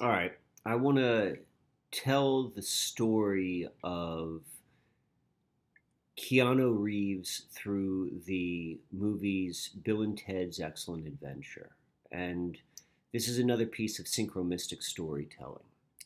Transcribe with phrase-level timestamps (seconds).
[0.00, 0.32] All right.
[0.66, 1.38] I want to
[1.92, 4.40] tell the story of
[6.18, 11.70] Keanu Reeves through the movies Bill and Ted's Excellent Adventure.
[12.10, 12.58] And
[13.12, 15.62] this is another piece of synchromystic storytelling.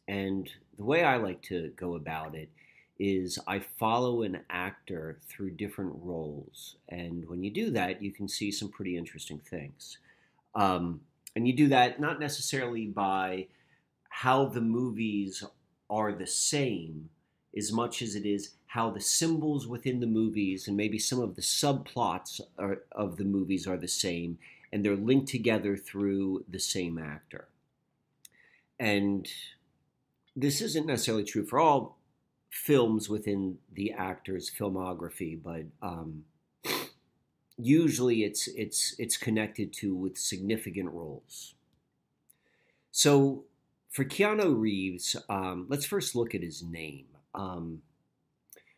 [0.06, 2.50] And the way I like to go about it
[2.98, 6.76] is I follow an actor through different roles.
[6.90, 9.96] And when you do that, you can see some pretty interesting things.
[10.54, 11.00] Um,
[11.34, 13.46] and you do that not necessarily by
[14.22, 15.44] how the movies
[15.88, 17.08] are the same
[17.56, 21.36] as much as it is how the symbols within the movies and maybe some of
[21.36, 24.36] the subplots are, of the movies are the same
[24.72, 27.46] and they're linked together through the same actor.
[28.80, 29.28] And
[30.34, 32.00] this isn't necessarily true for all
[32.50, 36.24] films within the actor's filmography, but um,
[37.56, 41.54] usually it's it's it's connected to with significant roles.
[42.90, 43.44] So
[43.98, 47.06] for Keanu Reeves, um, let's first look at his name.
[47.34, 47.82] Um,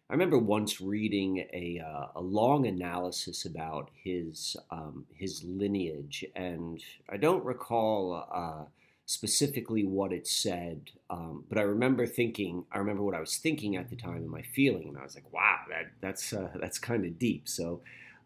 [0.09, 6.83] I remember once reading a, uh, a long analysis about his um, his lineage, and
[7.11, 8.65] I don't recall uh,
[9.05, 12.65] specifically what it said, um, but I remember thinking.
[12.73, 15.17] I remember what I was thinking at the time and my feeling, and I was
[15.17, 17.83] like, "Wow, that that's uh, that's kind of deep." So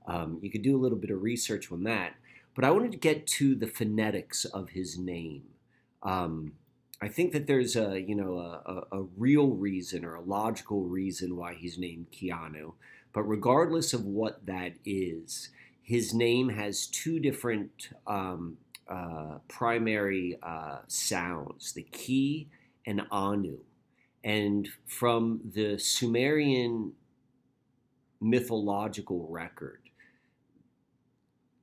[0.07, 2.15] um, you could do a little bit of research on that.
[2.55, 5.43] But I wanted to get to the phonetics of his name.
[6.05, 6.53] Um,
[7.01, 11.37] I think that there's a you know a, a, real reason or a logical reason
[11.37, 12.75] why he's named Keanu,
[13.13, 15.51] but regardless of what that is,
[15.83, 18.57] his name has two different um,
[18.89, 22.49] uh, primary uh, sounds: the ki
[22.87, 23.59] and anu,
[24.23, 26.93] and from the Sumerian
[28.21, 29.81] mythological record,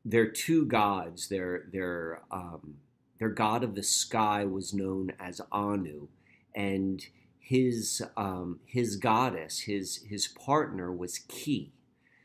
[0.03, 1.29] they're two gods.
[1.29, 2.75] They're they're um,
[3.21, 6.07] their god of the sky was known as Anu,
[6.55, 7.05] and
[7.37, 11.71] his um, his goddess, his his partner was Ki.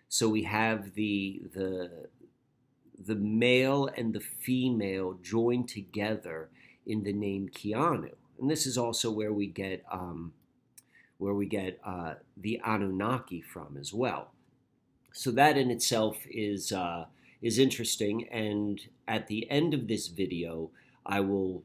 [0.09, 2.09] So we have the the
[2.99, 6.49] the male and the female joined together
[6.87, 10.33] in the name Keanu, and this is also where we get um,
[11.19, 14.31] where we get uh, the Anunnaki from as well.
[15.13, 17.05] So that in itself is uh,
[17.43, 20.71] is interesting, and at the end of this video,
[21.07, 21.63] I will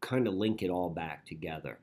[0.00, 1.78] kind of link it all back together.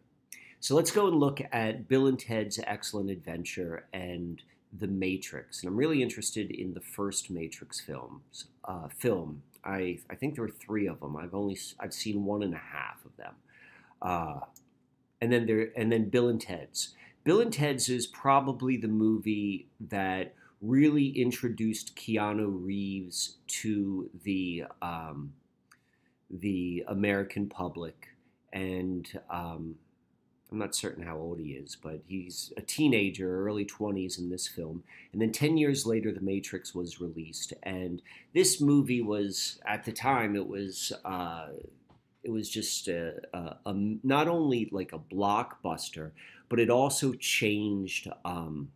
[0.59, 4.41] So let's go and look at Bill and Ted's Excellent Adventure and
[4.77, 5.61] The Matrix.
[5.61, 8.45] And I'm really interested in the first Matrix films.
[8.65, 9.43] Uh, film.
[9.63, 11.15] I I think there were three of them.
[11.15, 13.33] I've only I've seen one and a half of them.
[14.01, 14.39] Uh,
[15.21, 16.95] and then there and then Bill and Ted's.
[17.23, 25.33] Bill and Ted's is probably the movie that really introduced Keanu Reeves to the um,
[26.29, 28.09] the American public,
[28.51, 29.75] and um,
[30.51, 34.47] I'm not certain how old he is, but he's a teenager, early 20s in this
[34.47, 34.83] film.
[35.11, 38.01] And then 10 years later, The Matrix was released, and
[38.33, 40.93] this movie was at the time it was.
[41.03, 41.47] Uh,
[42.23, 43.73] it was just a, a, a,
[44.03, 46.11] not only like a blockbuster,
[46.49, 48.09] but it also changed.
[48.25, 48.69] Um,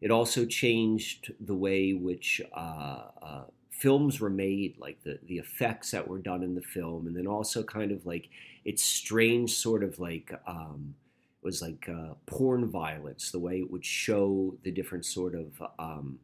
[0.00, 3.42] it also changed the way which uh, uh,
[3.78, 7.26] films were made, like the the effects that were done in the film, and then
[7.26, 8.28] also kind of like
[8.64, 10.94] its strange sort of like um,
[11.42, 15.62] it was like uh, porn violence, the way it would show the different sort of
[15.78, 16.18] um,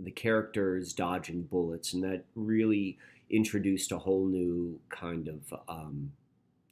[0.00, 2.98] the characters dodging bullets, and that really
[3.30, 6.12] introduced a whole new kind of um,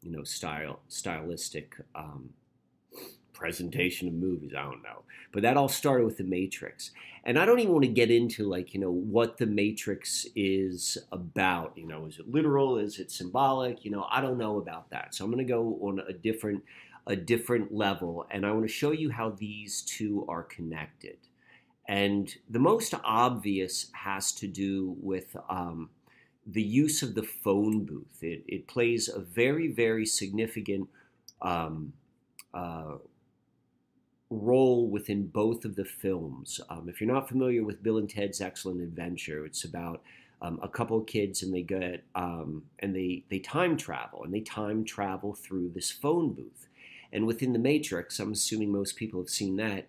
[0.03, 2.31] you know style stylistic um,
[3.33, 4.53] presentation of movies.
[4.57, 5.03] I don't know.
[5.33, 6.91] But that all started with The Matrix.
[7.25, 10.99] And I don't even want to get into, like, you know, what The Matrix is
[11.11, 11.73] about.
[11.77, 12.79] You know, is it literal?
[12.79, 13.85] Is it symbolic?
[13.85, 15.15] You know, I don't know about that.
[15.15, 16.63] So I'm going to go on a different
[17.07, 21.17] a different level and I want to show you how these two are connected.
[21.89, 25.91] And the most obvious has to do with um,
[26.47, 28.23] the use of the phone booth.
[28.23, 30.89] It, it plays a very, very significant
[31.41, 31.93] um,
[32.55, 32.99] uh,
[34.33, 36.61] role within both of the films.
[36.69, 40.03] Um, if you're not familiar with Bill and Ted's Excellent Adventure, it's about
[40.41, 44.41] um, a couple kids and they get um, and they they time travel and they
[44.41, 46.69] time travel through this phone booth.
[47.13, 49.87] And within the Matrix, I'm assuming most people have seen that.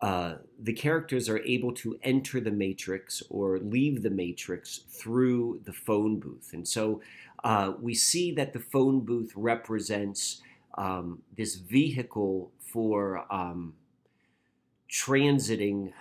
[0.00, 5.72] Uh, the characters are able to enter the matrix or leave the matrix through the
[5.74, 6.54] phone booth.
[6.54, 7.02] And so
[7.44, 10.40] uh, we see that the phone booth represents
[10.76, 13.74] um, this vehicle for um,
[14.90, 15.92] transiting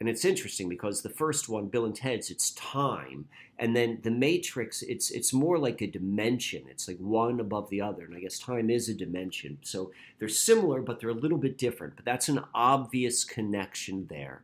[0.00, 3.26] and it's interesting because the first one, Bill and Ted's, it's time,
[3.58, 6.62] and then the Matrix, it's it's more like a dimension.
[6.70, 9.58] It's like one above the other, and I guess time is a dimension.
[9.62, 11.96] So they're similar, but they're a little bit different.
[11.96, 14.42] But that's an obvious connection there.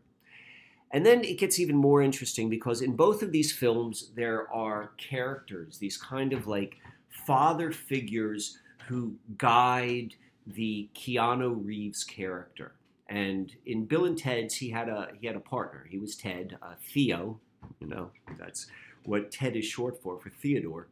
[0.90, 4.92] And then it gets even more interesting because in both of these films, there are
[4.96, 6.76] characters, these kind of like
[7.08, 8.58] father figures
[8.88, 10.14] who guide
[10.46, 12.74] the Keanu Reeves character.
[13.08, 15.86] And in Bill and Ted's, he had a he had a partner.
[15.90, 17.40] He was Ted, uh, Theo.
[17.80, 18.66] You know, that's
[19.04, 20.88] what Ted is short for for Theodore.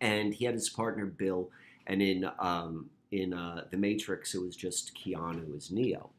[0.00, 1.50] And he had his partner Bill.
[1.86, 6.10] And in um, in uh, the Matrix, it was just Keanu as Neo.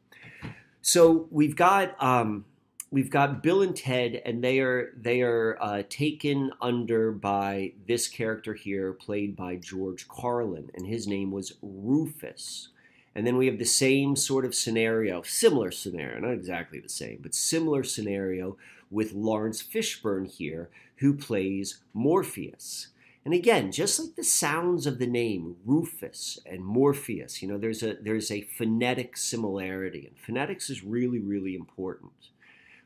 [0.80, 2.44] So we've got um,
[2.90, 8.08] we've got Bill and Ted, and they are they are uh, taken under by this
[8.08, 12.68] character here, played by George Carlin, and his name was Rufus.
[13.14, 17.18] And then we have the same sort of scenario, similar scenario, not exactly the same,
[17.20, 18.56] but similar scenario
[18.90, 22.88] with Laurence Fishburne here, who plays Morpheus.
[23.24, 27.82] And again, just like the sounds of the name Rufus and Morpheus, you know, there's
[27.82, 32.30] a there's a phonetic similarity, and phonetics is really really important.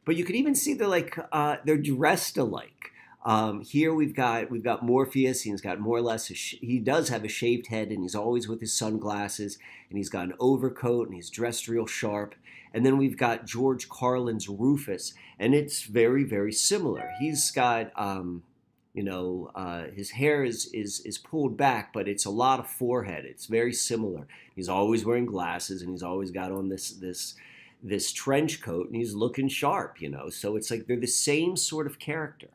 [0.05, 2.93] But you can even see they're like uh, they're dressed alike.
[3.25, 5.43] Um, here we've got we've got Morpheus.
[5.43, 8.49] He's got more or less sh- he does have a shaved head, and he's always
[8.49, 9.59] with his sunglasses,
[9.89, 12.35] and he's got an overcoat, and he's dressed real sharp.
[12.75, 17.09] And then we've got George Carlin's Rufus, and it's very very similar.
[17.21, 18.43] He's got um,
[18.93, 22.67] you know uh, his hair is is is pulled back, but it's a lot of
[22.67, 23.25] forehead.
[23.25, 24.27] It's very similar.
[24.57, 27.37] He's always wearing glasses, and he's always got on this this
[27.83, 30.01] this trench coat, and he's looking sharp.
[30.01, 32.49] You know, so it's like they're the same sort of character.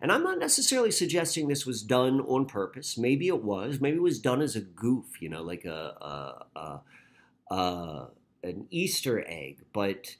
[0.00, 2.98] And I'm not necessarily suggesting this was done on purpose.
[2.98, 3.80] Maybe it was.
[3.80, 6.80] Maybe it was done as a goof, you know, like a, a,
[7.50, 8.08] a, a
[8.42, 9.62] an Easter egg.
[9.72, 10.16] But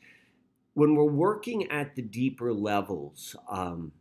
[0.72, 3.92] when we're working at the deeper levels, um,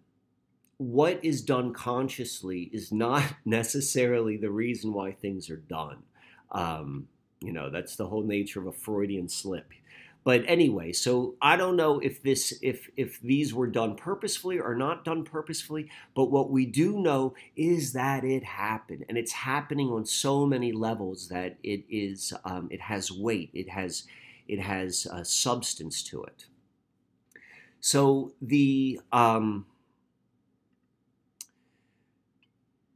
[0.77, 6.03] what is done consciously is not necessarily the reason why things are done.
[6.51, 7.07] Um,
[7.41, 9.71] you know, that's the whole nature of a Freudian slip.
[10.23, 14.73] But anyway, so I don't know if this if if these were done purposefully or
[14.73, 19.89] not done purposefully, but what we do know is that it happened, and it's happening
[19.89, 24.03] on so many levels that it is um, it has weight, it has
[24.47, 26.45] it has uh, substance to it.
[27.81, 29.65] So the um,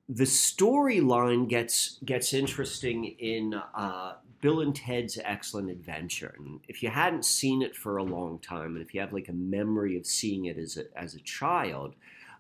[0.08, 6.36] the storyline gets gets interesting in uh, Bill and Ted's Excellent Adventure.
[6.38, 9.30] And if you hadn't seen it for a long time, and if you have like
[9.30, 11.96] a memory of seeing it as a, as a child,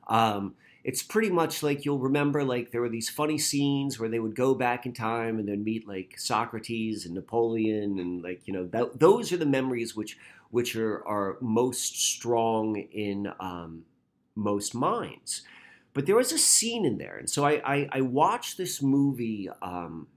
[0.07, 4.19] um, it's pretty much like you'll remember like there were these funny scenes where they
[4.19, 8.53] would go back in time and then meet like Socrates and Napoleon and like you
[8.53, 10.17] know th- those are the memories which
[10.50, 13.83] which are are most strong in um,
[14.35, 15.41] most minds.
[15.93, 19.50] But there was a scene in there, and so I I, I watched this movie.
[19.61, 20.07] Um,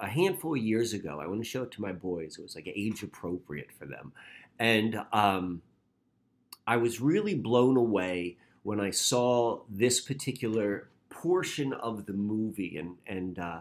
[0.00, 1.20] a handful of years ago.
[1.20, 2.38] I want to show it to my boys.
[2.38, 4.12] It was like age appropriate for them.
[4.58, 5.62] And um,
[6.66, 12.76] I was really blown away when I saw this particular portion of the movie.
[12.76, 13.60] And, and uh,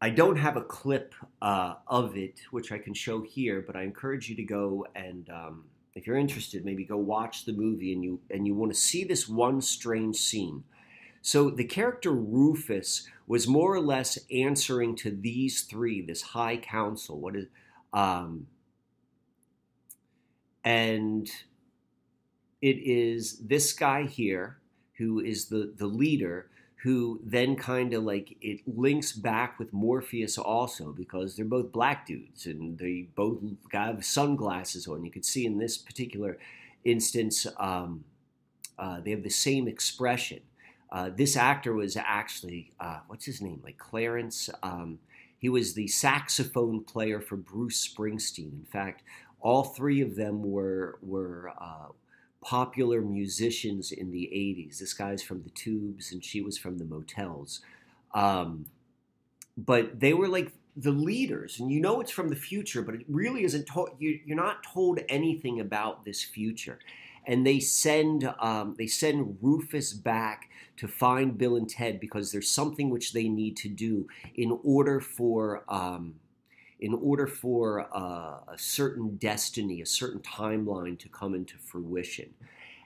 [0.00, 3.82] I don't have a clip uh, of it, which I can show here, but I
[3.82, 5.28] encourage you to go and.
[5.30, 5.64] Um,
[5.94, 9.04] if you're interested, maybe go watch the movie and you and you want to see
[9.04, 10.64] this one strange scene.
[11.22, 17.18] So the character Rufus was more or less answering to these three, this high council.
[17.20, 17.46] What is,
[17.92, 18.46] um,
[20.62, 21.30] and
[22.60, 24.58] it is this guy here
[24.98, 26.48] who is the the leader
[26.84, 32.06] who then kind of like it links back with Morpheus also because they're both black
[32.06, 33.38] dudes and they both
[33.72, 35.02] have sunglasses on.
[35.02, 36.36] You could see in this particular
[36.84, 38.04] instance, um,
[38.78, 40.40] uh, they have the same expression.
[40.90, 43.60] Uh, this actor was actually uh, what's his name?
[43.64, 44.50] Like Clarence.
[44.62, 44.98] Um,
[45.38, 48.52] he was the saxophone player for Bruce Springsteen.
[48.60, 49.02] In fact,
[49.40, 51.88] all three of them were were uh,
[52.42, 54.78] popular musicians in the '80s.
[54.78, 57.60] This guy's from the Tubes, and she was from the Motels.
[58.14, 58.66] Um,
[59.56, 63.04] but they were like the leaders, and you know it's from the future, but it
[63.08, 63.90] really isn't told.
[63.98, 66.78] You, you're not told anything about this future
[67.26, 72.48] and they send um, they send Rufus back to find Bill and Ted because there's
[72.48, 76.16] something which they need to do in order for um,
[76.80, 82.34] in order for uh, a certain destiny, a certain timeline to come into fruition.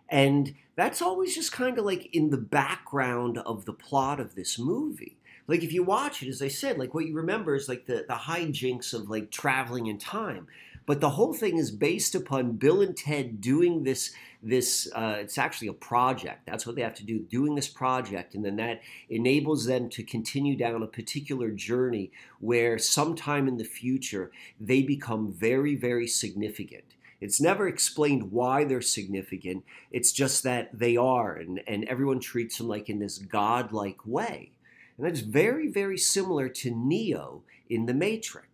[0.08, 4.58] And that's always just kind of like in the background of the plot of this
[4.58, 5.16] movie.
[5.46, 8.04] Like if you watch it, as I said, like what you remember is like the,
[8.06, 10.46] the hijinks of like traveling in time.
[10.88, 15.36] But the whole thing is based upon Bill and Ted doing this this uh, it's
[15.36, 16.46] actually a project.
[16.46, 18.34] That's what they have to do doing this project.
[18.34, 18.80] And then that
[19.10, 25.30] enables them to continue down a particular journey where sometime in the future they become
[25.30, 26.94] very very significant.
[27.20, 29.64] It's never explained why they're significant.
[29.90, 31.34] It's just that they are.
[31.34, 34.52] And, and everyone treats them like in this godlike way.
[34.96, 38.47] And that's very very similar to neo in the matrix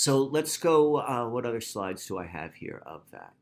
[0.00, 0.96] so let's go.
[0.96, 3.34] Uh, what other slides do I have here of that?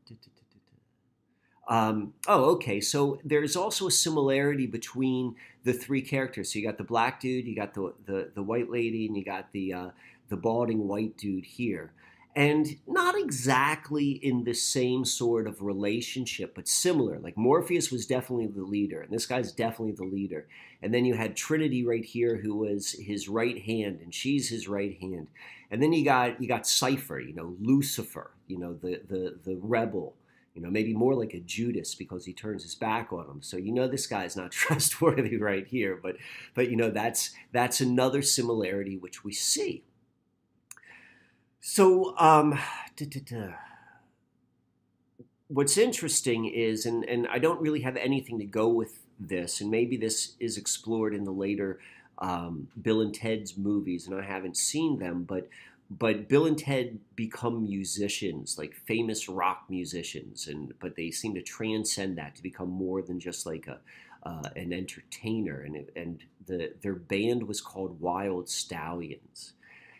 [1.69, 2.81] Um, oh, okay.
[2.81, 6.51] So there's also a similarity between the three characters.
[6.51, 9.23] So you got the black dude, you got the the, the white lady, and you
[9.23, 9.89] got the uh,
[10.27, 11.93] the balding white dude here.
[12.35, 17.19] And not exactly in the same sort of relationship, but similar.
[17.19, 20.47] Like Morpheus was definitely the leader, and this guy's definitely the leader.
[20.81, 24.67] And then you had Trinity right here, who was his right hand, and she's his
[24.67, 25.27] right hand.
[25.71, 29.57] And then you got you got Cypher, you know, Lucifer, you know, the the the
[29.61, 30.15] rebel,
[30.53, 33.41] you know, maybe more like a Judas because he turns his back on him.
[33.41, 36.15] So you know this guy's not trustworthy right here, but
[36.53, 39.83] but you know that's that's another similarity which we see.
[41.61, 42.59] So um,
[45.47, 49.69] what's interesting is, and and I don't really have anything to go with this, and
[49.69, 51.79] maybe this is explored in the later
[52.19, 55.47] um, Bill and Ted's movies, and I haven't seen them, but
[55.89, 61.41] but Bill and Ted become musicians, like famous rock musicians, and but they seem to
[61.41, 63.79] transcend that to become more than just like a
[64.23, 69.53] uh, an entertainer, and and the their band was called Wyld Stallyns,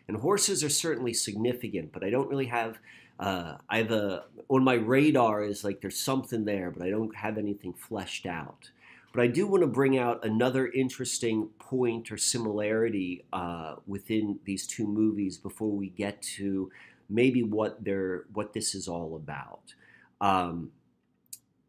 [0.09, 2.79] and horses are certainly significant, but I don't really have.
[3.19, 7.15] Uh, I have a on my radar is like there's something there, but I don't
[7.15, 8.71] have anything fleshed out.
[9.13, 14.65] But I do want to bring out another interesting point or similarity uh, within these
[14.65, 16.71] two movies before we get to
[17.07, 19.75] maybe what they're what this is all about.
[20.21, 20.71] Um,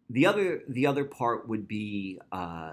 [0.08, 2.72] the other the other part would be uh,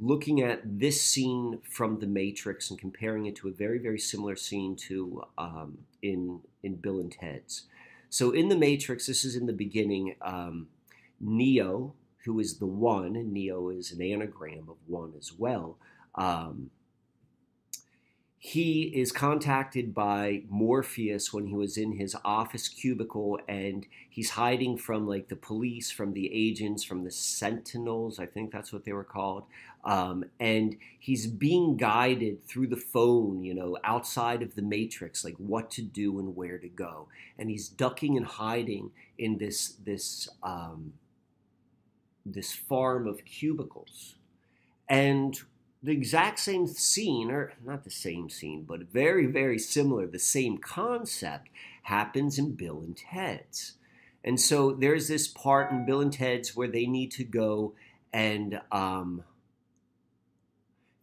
[0.00, 4.36] looking at this scene from The Matrix and comparing it to a very very similar
[4.36, 7.64] scene to um, in in Bill and Ted's.
[8.10, 10.14] So in The Matrix, this is in the beginning.
[10.22, 10.68] Um,
[11.20, 15.78] Neo, who is the one, and Neo is an anagram of one as well.
[16.14, 16.70] Um,
[18.40, 24.78] he is contacted by Morpheus when he was in his office cubicle and he's hiding
[24.78, 28.92] from like the police, from the agents, from the sentinels, I think that's what they
[28.92, 29.42] were called.
[29.84, 35.36] Um, and he's being guided through the phone, you know, outside of the matrix, like
[35.38, 37.08] what to do and where to go.
[37.40, 40.92] And he's ducking and hiding in this, this, um,
[42.24, 44.14] this farm of cubicles.
[44.88, 45.40] And
[45.82, 50.58] the exact same scene, or not the same scene, but very, very similar, the same
[50.58, 51.48] concept
[51.84, 53.74] happens in Bill and Ted's.
[54.24, 57.74] And so there's this part in Bill and Ted's where they need to go
[58.12, 59.22] and um,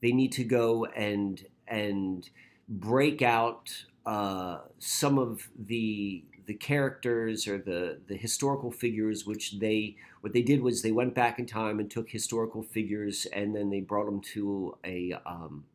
[0.02, 2.30] they need to go and and
[2.68, 9.96] break out uh, some of the the characters or the the historical figures which they
[10.26, 13.70] what they did was they went back in time and took historical figures and then
[13.70, 15.66] they brought them to a um,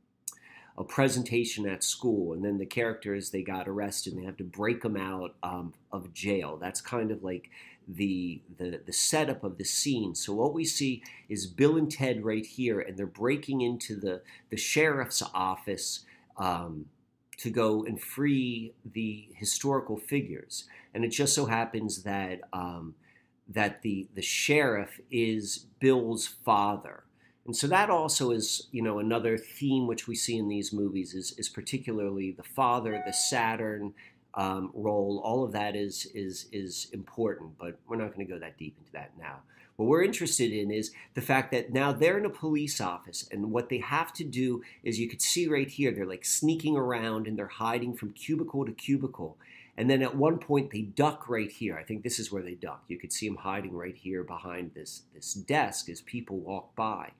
[0.76, 4.42] a presentation at school and then the characters they got arrested and they have to
[4.42, 7.48] break them out um, of jail that's kind of like
[7.86, 12.24] the, the the setup of the scene so what we see is bill and ted
[12.24, 16.00] right here and they're breaking into the the sheriff's office
[16.38, 16.86] um,
[17.40, 20.64] to go and free the historical figures.
[20.92, 22.94] And it just so happens that um,
[23.50, 27.04] that the the sheriff is Bill's father.
[27.46, 31.14] And so that also is, you know, another theme which we see in these movies
[31.14, 33.94] is, is particularly the father, the Saturn
[34.34, 35.20] um, role.
[35.24, 38.76] All of that is is is important, but we're not going to go that deep
[38.78, 39.40] into that now.
[39.76, 43.50] What we're interested in is the fact that now they're in a police office, and
[43.50, 47.26] what they have to do is you could see right here, they're like sneaking around
[47.26, 49.38] and they're hiding from cubicle to cubicle.
[49.76, 51.76] And then at one point they duck right here.
[51.78, 52.84] I think this is where they duck.
[52.88, 57.10] You could see them hiding right here behind this, this desk as people walk by.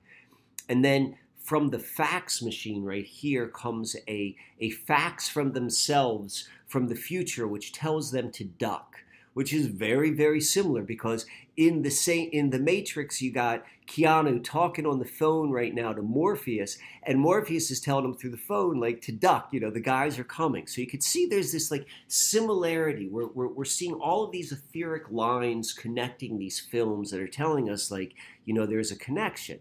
[0.69, 6.87] And then from the fax machine right here comes a, a fax from themselves from
[6.87, 8.97] the future, which tells them to duck
[9.33, 11.25] which is very very similar because
[11.57, 15.93] in the same in the Matrix you got Keanu talking on the phone right now
[15.93, 19.69] to Morpheus and Morpheus is telling him through the phone like to duck you know
[19.69, 20.67] the guys are coming.
[20.67, 23.07] So you could see there's this like similarity.
[23.07, 27.69] We're, we're, we're seeing all of these etheric lines connecting these films that are telling
[27.69, 28.13] us like
[28.45, 29.59] you know there's a connection.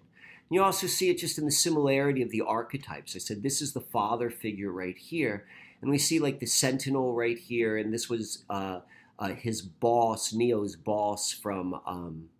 [0.50, 3.14] You also see it just in the similarity of the archetypes.
[3.14, 5.46] I said this is the father figure right here,
[5.80, 8.80] and we see like the sentinel right here, and this was uh,
[9.20, 12.30] uh, his boss, Neo's boss from um,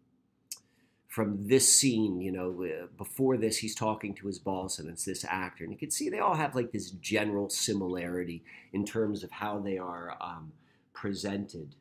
[1.06, 2.20] from this scene.
[2.20, 5.72] You know, uh, before this, he's talking to his boss, and it's this actor, and
[5.72, 9.76] you can see they all have like this general similarity in terms of how they
[9.76, 10.52] are um,
[10.94, 11.74] presented.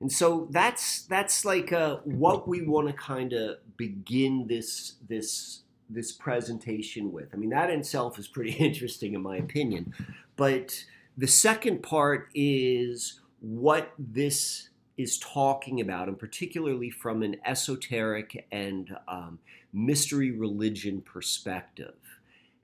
[0.00, 5.62] And so that's that's like uh, what we want to kind of begin this this
[5.88, 7.28] this presentation with.
[7.32, 9.94] I mean, that in itself is pretty interesting in my opinion.
[10.36, 10.84] But
[11.16, 18.96] the second part is what this is talking about, and particularly from an esoteric and
[19.08, 19.38] um,
[19.72, 21.94] mystery religion perspective.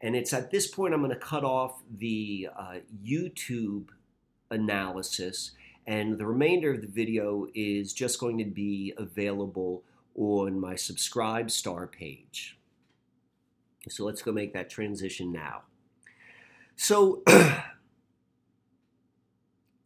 [0.00, 3.88] And it's at this point I'm going to cut off the uh, YouTube
[4.50, 5.52] analysis,
[5.86, 9.82] and the remainder of the video is just going to be available
[10.16, 12.58] on my SubscribeStar page.
[13.88, 15.62] So let's go make that transition now.
[16.76, 17.22] So,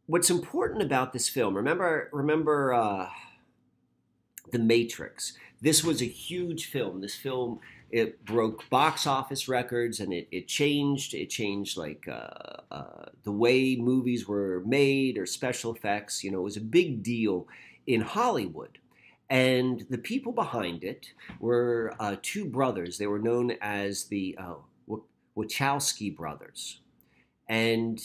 [0.07, 1.57] what's important about this film?
[1.57, 3.09] Remember, remember uh,
[4.53, 5.35] the Matrix.
[5.61, 7.01] This was a huge film.
[7.01, 7.61] This film
[7.95, 11.15] it broke box office records and it, it changed.
[11.15, 16.25] It changed like uh, uh, the way movies were made or special effects.
[16.25, 17.47] You know, it was a big deal
[17.87, 18.79] in Hollywood.
[19.31, 21.07] And the people behind it
[21.39, 22.99] were uh, two brothers.
[22.99, 24.55] They were known as the uh,
[25.37, 26.81] Wachowski brothers.
[27.49, 28.03] And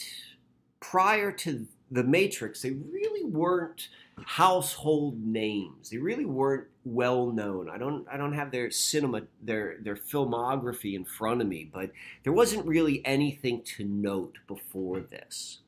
[0.78, 3.88] prior to The Matrix, they really weren't
[4.24, 5.90] household names.
[5.90, 7.68] They really weren't well known.
[7.68, 11.90] I don't I don't have their cinema their their filmography in front of me, but
[12.22, 15.58] there wasn't really anything to note before this.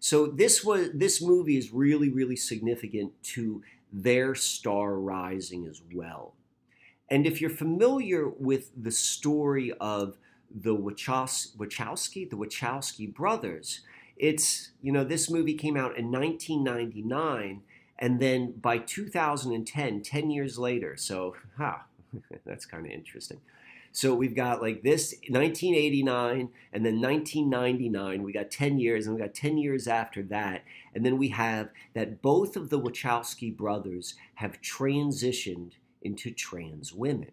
[0.00, 6.34] So this was this movie is really really significant to their star rising as well.
[7.10, 10.18] And if you're familiar with the story of
[10.54, 13.80] the Wachowski, the Wachowski brothers,
[14.18, 17.62] it's, you know, this movie came out in 1999,
[17.98, 21.84] and then by 2010, 10 years later, so, ha,
[22.46, 23.40] that's kind of interesting.
[23.92, 28.22] So we've got like this 1989 and then 1999.
[28.22, 30.62] We got 10 years, and we got 10 years after that.
[30.94, 37.30] And then we have that both of the Wachowski brothers have transitioned into trans women.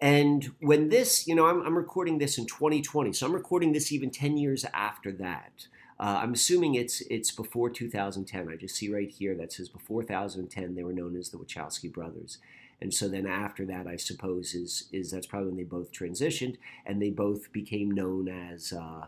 [0.00, 3.90] And when this, you know, I'm, I'm, recording this in 2020, so I'm recording this
[3.90, 5.68] even 10 years after that.
[5.98, 8.50] Uh, I'm assuming it's it's before 2010.
[8.50, 11.90] I just see right here that says before 2010 they were known as the Wachowski
[11.90, 12.36] brothers.
[12.82, 16.58] And so then after that, I suppose is is that's probably when they both transitioned
[16.84, 19.06] and they both became known as uh,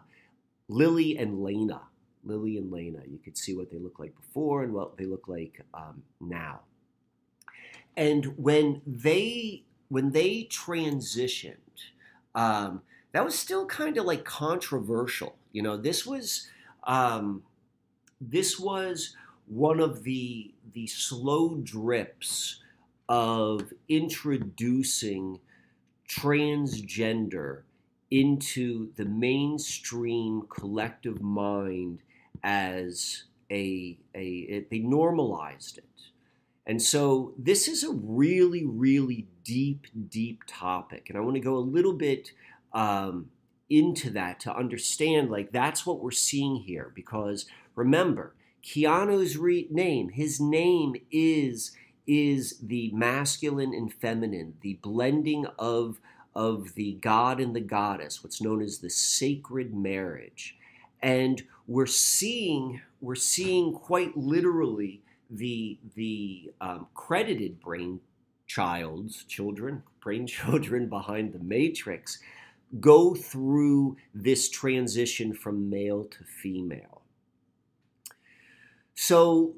[0.69, 1.83] Lilly and Lena.
[2.25, 3.01] Lilly and Lena.
[3.07, 6.61] You could see what they look like before and what they look like um, now.
[7.97, 11.57] And when they when they transitioned,
[12.35, 15.37] um, that was still kind of like controversial.
[15.53, 16.49] You know, this was
[16.85, 17.43] um,
[18.21, 22.61] this was one of the the slow drips
[23.09, 25.41] of introducing
[26.09, 27.63] transgender
[28.11, 32.01] into the mainstream collective mind
[32.43, 35.85] as a, a it, they normalized it
[36.69, 41.57] and so this is a really really deep deep topic and i want to go
[41.57, 42.31] a little bit
[42.73, 43.31] um,
[43.71, 50.11] into that to understand like that's what we're seeing here because remember keanu's re- name
[50.11, 51.73] his name is
[52.09, 56.01] is the masculine and feminine, the blending of,
[56.35, 60.57] of the god and the goddess, what's known as the sacred marriage.
[61.03, 68.01] And we're seeing, we're seeing quite literally the, the um, credited brain
[68.47, 72.19] child's children, brain children behind the matrix
[72.81, 77.03] go through this transition from male to female.
[78.95, 79.55] So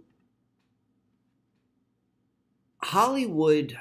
[2.83, 3.77] Hollywood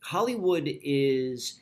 [0.00, 1.60] Hollywood is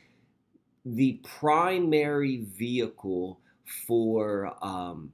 [0.85, 3.39] the primary vehicle
[3.85, 5.11] for um,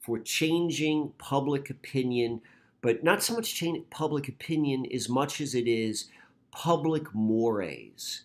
[0.00, 2.40] for changing public opinion,
[2.86, 6.08] but not so much change public opinion as much as it is
[6.52, 8.22] public mores.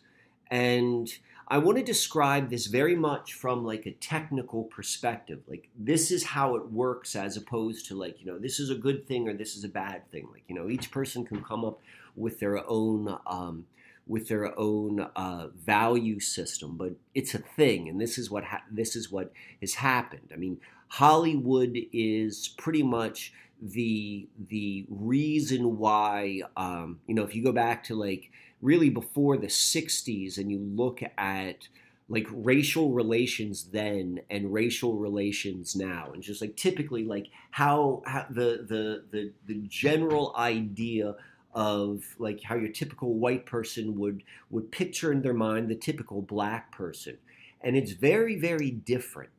[0.51, 1.11] And
[1.47, 5.39] I want to describe this very much from like a technical perspective.
[5.47, 8.75] Like this is how it works as opposed to like, you know, this is a
[8.75, 10.27] good thing or this is a bad thing.
[10.31, 11.79] Like, you know, each person can come up
[12.15, 13.65] with their own um,
[14.05, 18.63] with their own uh, value system, but it's a thing, and this is what ha-
[18.69, 20.31] this is what has happened.
[20.33, 20.59] I mean,
[20.91, 27.85] Hollywood is pretty much the the reason why um, you know if you go back
[27.85, 28.29] to like
[28.61, 31.69] really before the 60s and you look at
[32.09, 38.25] like racial relations then and racial relations now and just like typically like how, how
[38.29, 41.15] the, the the the general idea
[41.53, 46.21] of like how your typical white person would would picture in their mind the typical
[46.21, 47.17] black person.
[47.61, 49.31] And it's very very different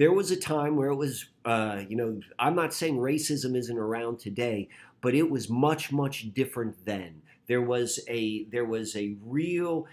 [0.00, 3.78] there was a time where it was uh, you know i'm not saying racism isn't
[3.78, 4.68] around today
[5.00, 9.86] but it was much much different then there was a there was a real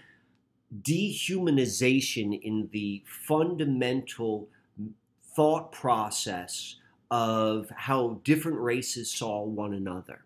[0.82, 4.48] dehumanization in the fundamental
[5.34, 6.76] thought process
[7.10, 10.24] of how different races saw one another.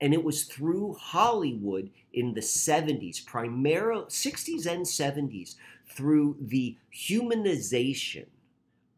[0.00, 5.56] And it was through Hollywood in the 70s, primarily 60s and 70s,
[5.88, 8.26] through the humanization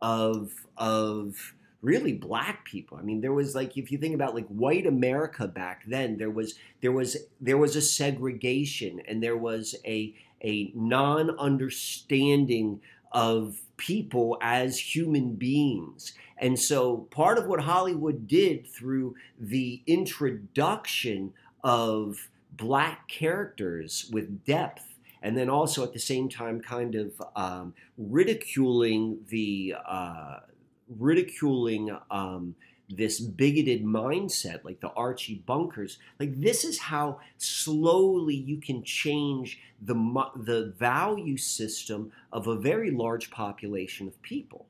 [0.02, 2.98] of, of really black people.
[2.98, 6.30] I mean, there was like if you think about like white America back then, there
[6.30, 12.80] was there was there was a segregation and there was a a non-understanding
[13.12, 16.14] of people as human beings.
[16.38, 24.89] And so part of what Hollywood did through the introduction of black characters with depth
[25.22, 30.38] and then also at the same time kind of um, ridiculing the uh,
[30.98, 32.54] ridiculing um,
[32.90, 35.98] this bigoted mindset, like the Archie Bunkers.
[36.18, 39.94] Like this is how slowly you can change the
[40.36, 44.66] the value system of a very large population of people.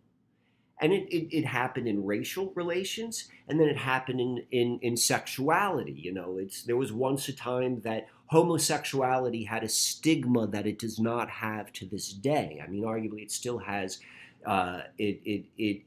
[0.82, 4.96] And it, it, it, happened in racial relations, and then it happened in, in, in
[4.96, 5.92] sexuality.
[5.92, 10.78] You know, it's there was once a time that homosexuality had a stigma that it
[10.78, 12.62] does not have to this day.
[12.64, 13.98] I mean, arguably, it still has.
[14.46, 15.82] Uh, it, it, it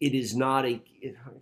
[0.00, 0.82] it is not a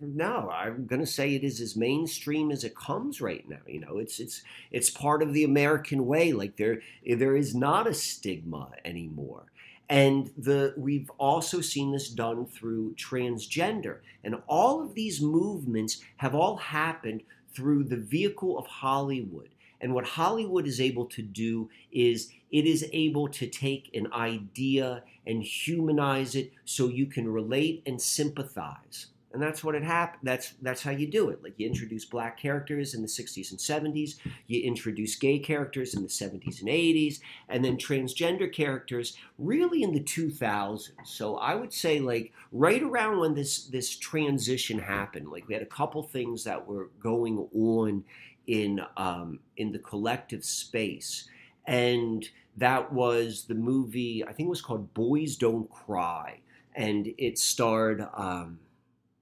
[0.01, 3.79] no i'm going to say it is as mainstream as it comes right now you
[3.79, 6.81] know it's it's it's part of the american way like there
[7.17, 9.45] there is not a stigma anymore
[9.89, 16.35] and the we've also seen this done through transgender and all of these movements have
[16.35, 17.23] all happened
[17.59, 19.49] through the vehicle of hollywood
[19.81, 25.03] and what hollywood is able to do is it is able to take an idea
[25.27, 29.07] and humanize it so you can relate and sympathize.
[29.31, 30.21] And that's what it happened.
[30.23, 31.43] That's that's how you do it.
[31.43, 34.15] Like you introduce black characters in the 60s and 70s,
[34.47, 39.93] you introduce gay characters in the 70s and 80s, and then transgender characters really in
[39.93, 40.89] the 2000s.
[41.03, 45.63] So I would say like right around when this this transition happened, like we had
[45.63, 48.03] a couple things that were going on
[48.47, 51.29] in um, in the collective space
[51.69, 54.23] and that was the movie.
[54.23, 56.39] I think it was called Boys Don't Cry,
[56.75, 58.05] and it starred.
[58.13, 58.59] Um,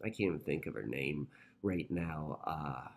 [0.07, 1.27] I can't even think of her name
[1.61, 2.39] right now.
[2.45, 2.87] Uh,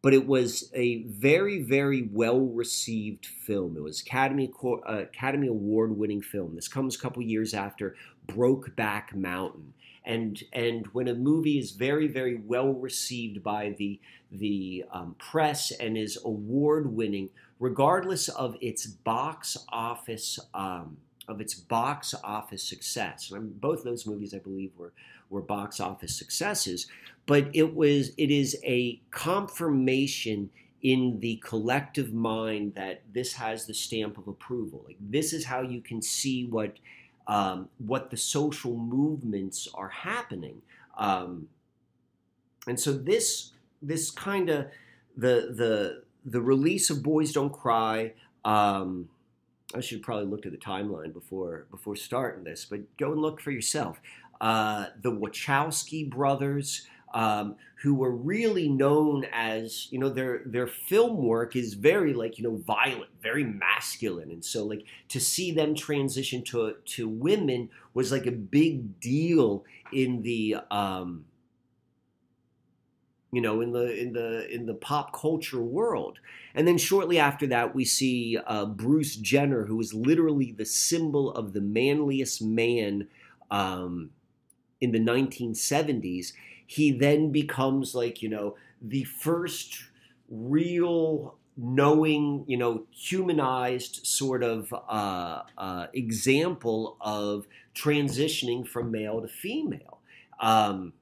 [0.00, 3.76] but it was a very, very well received film.
[3.76, 6.54] It was Academy uh, Academy Award winning film.
[6.54, 9.74] This comes a couple years after Brokeback Mountain.
[10.04, 14.00] And and when a movie is very, very well received by the
[14.30, 17.28] the um, press and is award winning,
[17.58, 23.30] regardless of its box office um, of its box office success.
[23.30, 24.92] Mean, both those movies, I believe, were
[25.30, 26.86] were box office successes,
[27.26, 30.50] but it was it is a confirmation
[30.82, 34.84] in the collective mind that this has the stamp of approval.
[34.86, 36.74] Like this is how you can see what
[37.26, 40.62] um, what the social movements are happening,
[40.96, 41.48] um,
[42.66, 44.66] and so this this kind of
[45.16, 48.12] the the the release of Boys Don't Cry.
[48.44, 49.08] Um,
[49.74, 53.40] I should probably look at the timeline before before starting this, but go and look
[53.40, 54.00] for yourself.
[54.40, 61.16] Uh, the Wachowski brothers, um, who were really known as, you know, their their film
[61.16, 65.74] work is very like you know violent, very masculine, and so like to see them
[65.74, 71.24] transition to to women was like a big deal in the um,
[73.32, 76.18] you know in the in the in the pop culture world.
[76.54, 81.30] And then shortly after that we see uh, bruce jenner who is literally the symbol
[81.30, 83.06] of the manliest man
[83.50, 84.10] um,
[84.80, 86.32] in the 1970s
[86.66, 89.84] he then becomes like you know the first
[90.28, 99.28] real knowing you know humanized sort of uh, uh, example of transitioning from male to
[99.28, 100.00] female
[100.40, 100.92] um,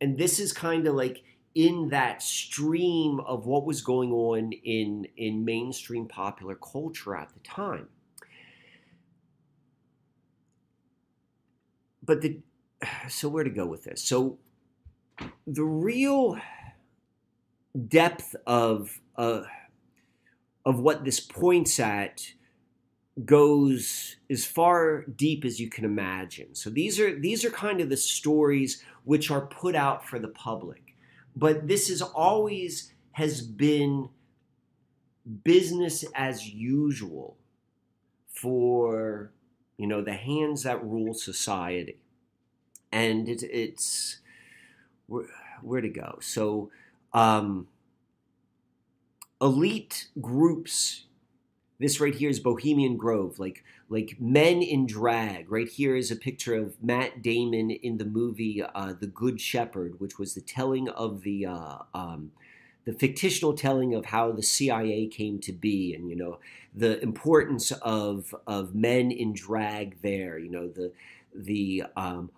[0.00, 5.08] and this is kind of like in that stream of what was going on in,
[5.16, 7.88] in mainstream popular culture at the time.
[12.02, 12.40] but the
[13.08, 14.02] so where to go with this?
[14.02, 14.38] So
[15.46, 16.38] the real
[17.88, 19.42] depth of uh,
[20.64, 22.32] of what this points at
[23.24, 26.54] goes as far deep as you can imagine.
[26.54, 30.28] So these are these are kind of the stories which are put out for the
[30.28, 30.94] public.
[31.34, 34.10] But this is always has been
[35.44, 37.36] business as usual
[38.28, 39.32] for
[39.78, 41.98] you know the hands that rule society
[42.96, 44.18] and it, it's
[45.06, 45.26] where,
[45.62, 46.70] where to go so
[47.12, 47.68] um,
[49.40, 51.04] elite groups
[51.78, 56.16] this right here is bohemian grove like like men in drag right here is a
[56.16, 60.88] picture of matt damon in the movie uh, the good shepherd which was the telling
[60.88, 62.32] of the uh, um,
[62.86, 66.38] the fictional telling of how the CIA came to be, and you know
[66.74, 70.38] the importance of of men in drag there.
[70.38, 70.92] You know the
[71.34, 72.30] the um,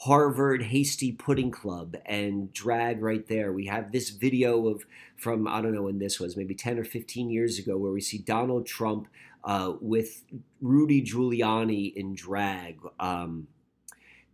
[0.00, 3.52] Harvard Hasty Pudding Club and drag right there.
[3.52, 4.84] We have this video of
[5.16, 8.00] from I don't know when this was, maybe ten or fifteen years ago, where we
[8.00, 9.08] see Donald Trump
[9.44, 10.24] uh, with
[10.60, 12.78] Rudy Giuliani in drag.
[12.98, 13.48] Um,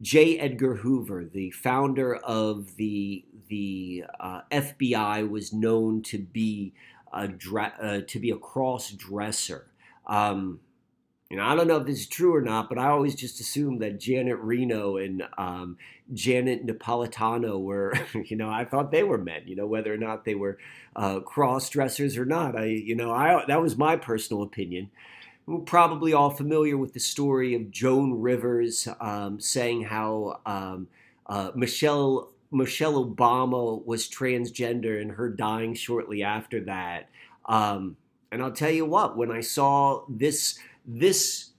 [0.00, 0.38] J.
[0.38, 6.72] Edgar Hoover, the founder of the the uh, FBI, was known to be
[7.12, 9.66] a dra- uh, to be a cross dresser.
[10.06, 10.60] Um,
[11.30, 13.38] you know, I don't know if this is true or not, but I always just
[13.38, 15.76] assumed that Janet Reno and um,
[16.12, 17.94] Janet Napolitano were,
[18.26, 19.42] you know, I thought they were men.
[19.46, 20.58] You know, whether or not they were
[20.96, 24.90] uh, cross dressers or not, I, you know, I that was my personal opinion.
[25.46, 30.88] We're probably all familiar with the story of Joan Rivers um, saying how um,
[31.26, 37.08] uh, Michelle Michelle Obama was transgender and her dying shortly after that.
[37.46, 37.96] Um,
[38.32, 41.50] and I'll tell you what, when I saw this this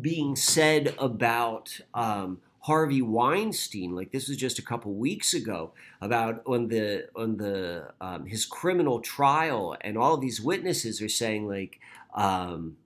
[0.00, 6.42] being said about um, Harvey Weinstein, like this was just a couple weeks ago, about
[6.46, 11.80] on the on the um, his criminal trial, and all these witnesses are saying like
[12.14, 12.76] um,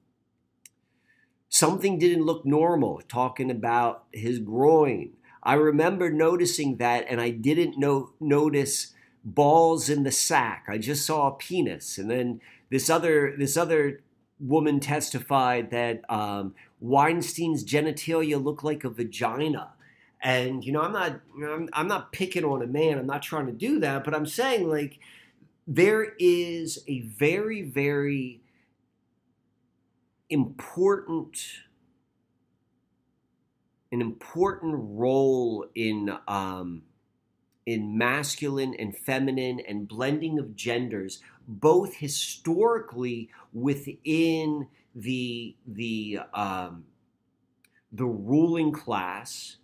[1.49, 7.77] something didn't look normal, talking about his groin I remember noticing that, and I didn't
[7.77, 10.67] know, notice balls in the sack.
[10.69, 14.01] I just saw a penis, and then this other this other
[14.43, 19.71] woman testified that um, Weinstein's genitalia looked like a vagina.
[20.21, 22.99] And you know, I'm not I'm, I'm not picking on a man.
[22.99, 24.99] I'm not trying to do that, but I'm saying like
[25.67, 28.41] there is a very very
[30.29, 31.39] important
[33.93, 36.83] an important role in um,
[37.67, 46.85] in masculine and feminine and blending of genders, both historically within the the um,
[47.93, 49.59] the ruling class,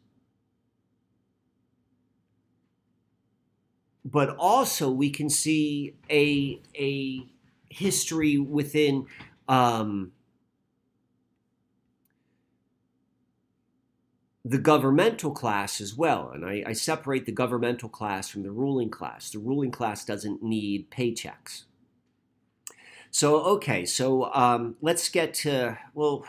[4.04, 7.26] but also we can see a a
[7.68, 9.06] history within
[9.48, 10.12] um,
[14.48, 16.30] the governmental class as well.
[16.30, 19.30] And I, I, separate the governmental class from the ruling class.
[19.30, 21.64] The ruling class doesn't need paychecks.
[23.11, 26.24] So, okay, so um, let's get to, well,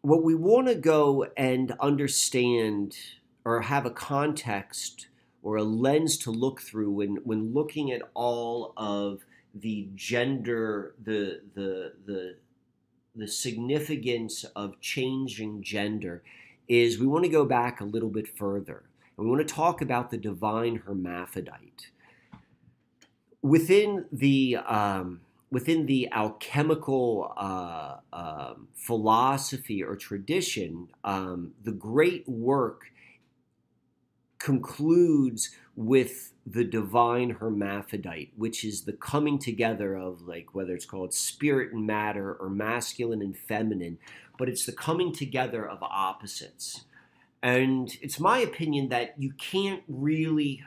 [0.00, 2.96] what we want to go and understand
[3.44, 5.06] or have a context
[5.42, 9.24] or a lens to look through when, when looking at all of
[9.54, 12.36] the gender, the, the, the,
[13.14, 16.22] the significance of changing gender
[16.66, 18.84] is we want to go back a little bit further.
[19.16, 21.90] And we want to talk about the divine hermaphrodite.
[23.42, 32.86] Within the um, within the alchemical uh, uh, philosophy or tradition, um, the great work
[34.38, 41.14] concludes with the divine hermaphrodite, which is the coming together of like whether it's called
[41.14, 43.98] spirit and matter or masculine and feminine,
[44.38, 46.84] but it's the coming together of opposites.
[47.42, 50.62] And it's my opinion that you can't really,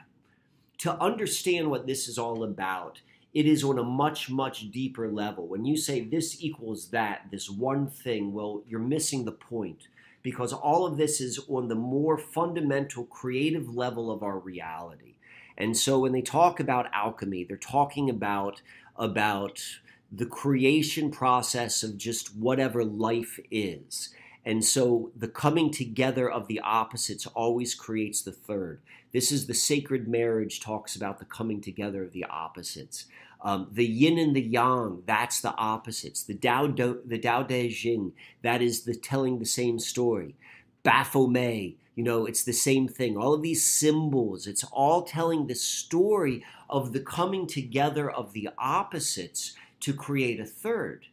[0.78, 3.00] to understand what this is all about,
[3.34, 5.46] it is on a much, much deeper level.
[5.46, 9.88] When you say this equals that, this one thing, well, you're missing the point
[10.22, 15.16] because all of this is on the more fundamental creative level of our reality.
[15.56, 18.62] And so when they talk about alchemy, they're talking about
[18.96, 19.62] about
[20.10, 24.14] the creation process of just whatever life is.
[24.44, 28.80] And so the coming together of the opposites always creates the third.
[29.12, 33.06] This is the sacred marriage talks about the coming together of the opposites.
[33.40, 36.22] Um, the yin and the yang, that's the opposites.
[36.22, 40.34] The Dao, Do, the Dao De Jing, that is the telling the same story.
[40.82, 43.16] Baphomet, you know, it's the same thing.
[43.16, 48.50] All of these symbols, it's all telling the story of the coming together of the
[48.58, 51.06] opposites to create a third.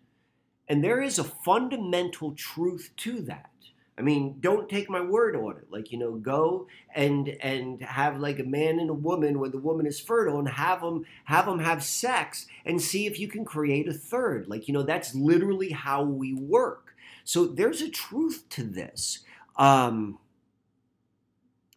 [0.67, 3.49] And there is a fundamental truth to that.
[3.97, 5.67] I mean, don't take my word on it.
[5.69, 9.57] Like, you know, go and and have like a man and a woman where the
[9.57, 13.45] woman is fertile and have them have them have sex and see if you can
[13.45, 14.47] create a third.
[14.49, 16.93] Like, you know, that's literally how we work.
[17.23, 19.19] So there's a truth to this.
[19.55, 20.19] Um,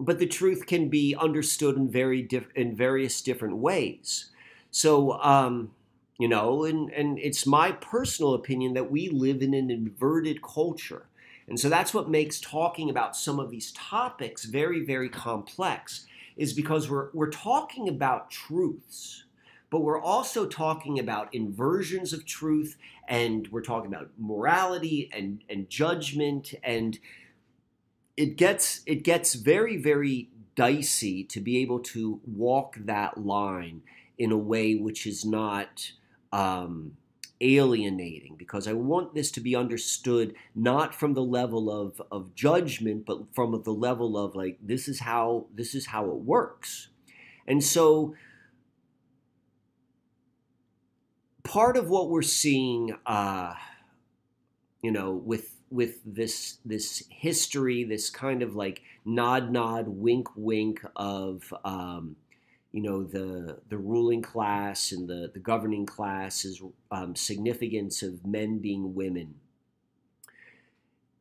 [0.00, 4.31] but the truth can be understood in very diff- in various different ways.
[4.72, 5.70] So, um,
[6.18, 11.07] you know, and and it's my personal opinion that we live in an inverted culture
[11.48, 16.06] and so that's what makes talking about some of these topics very, very complex,
[16.37, 19.24] is because we're, we're talking about truths,
[19.70, 22.76] but we're also talking about inversions of truth,
[23.08, 26.98] and we're talking about morality and, and judgment, and
[28.16, 33.80] it gets it gets very, very dicey to be able to walk that line
[34.18, 35.92] in a way which is not
[36.32, 36.96] um,
[37.40, 43.07] alienating because I want this to be understood not from the level of, of judgment,
[43.07, 46.88] but from the level of like this is how this is how it works.
[47.46, 48.14] And so
[51.44, 53.55] part of what we're seeing uh,
[54.83, 60.85] you know with with this this history, this kind of like nod nod wink wink
[60.96, 62.16] of um,
[62.72, 68.59] you know the the ruling class and the the governing class's um, significance of men
[68.59, 69.35] being women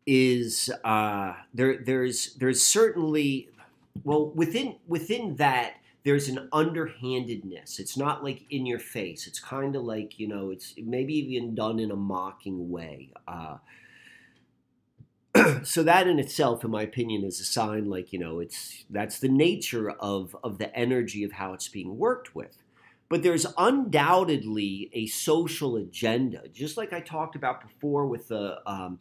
[0.05, 3.49] is uh, there there's there's certainly
[4.03, 7.79] well within within that there's an underhandedness.
[7.79, 9.27] It's not like in your face.
[9.27, 13.11] It's kind of like you know it's maybe even done in a mocking way.
[13.27, 13.57] Uh,
[15.63, 19.19] so that in itself, in my opinion, is a sign like, you know, it's that's
[19.19, 22.57] the nature of, of the energy of how it's being worked with.
[23.09, 28.99] But there's undoubtedly a social agenda, just like I talked about before with the um,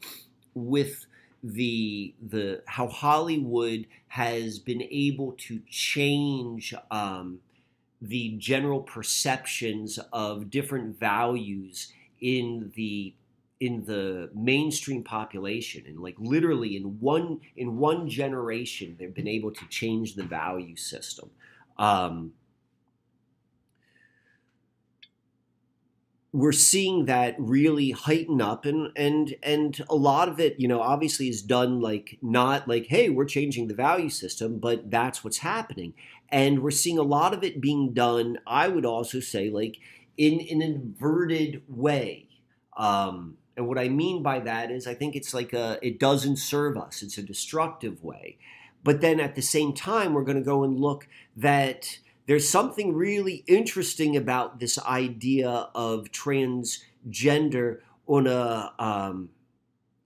[0.55, 1.07] with
[1.42, 7.40] the the how Hollywood has been able to change um,
[8.01, 13.14] the general perceptions of different values in the
[13.61, 19.51] in the mainstream population and like literally in one in one generation they've been able
[19.51, 21.31] to change the value system.
[21.79, 22.33] Um,
[26.33, 30.83] we're seeing that really heighten up and and and a lot of it you know
[30.83, 35.38] obviously is done like not like hey we're changing the value system but that's what's
[35.38, 35.95] happening.
[36.29, 39.79] And we're seeing a lot of it being done i would also say like
[40.16, 42.29] in, an inverted way.
[42.77, 46.37] Um, and what I mean by that is I think it's like a, it doesn't
[46.37, 47.03] serve us.
[47.03, 48.38] It's a destructive way.
[48.85, 52.95] But then at the same time, we're going to go and look that there's something
[52.95, 59.31] really interesting about this idea of transgender on a um,